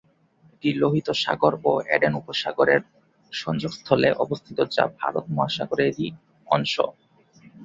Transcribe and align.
এটি 0.53 0.69
লোহিত 0.73 1.07
সাগর 1.23 1.53
ও 1.63 1.91
এডেন 1.95 2.13
উপসাগর 2.21 2.67
এর 2.69 2.81
সংযোগস্থলে 3.33 4.09
অবস্থিত 4.23 4.59
যা 4.75 4.83
ভারত 4.99 5.25
মহাসাগর-এর 5.35 5.93
ই 5.99 6.07
অংশ। 6.47 6.73